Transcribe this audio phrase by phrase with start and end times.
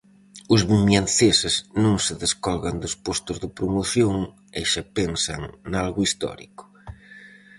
[0.53, 4.15] Os vimianceses non se descolgan dos postos de promoción
[4.59, 6.63] e xa pensan nalgo histórico.